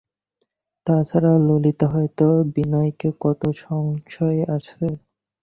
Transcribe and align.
তা 0.87 0.95
ছাড়া 1.03 1.33
ললিতা 1.47 1.87
হয়তো 1.87 2.25
বিনয়কে– 2.53 3.09
কত 3.19 3.41
সংশয় 3.57 4.41
আছে। 4.55 4.85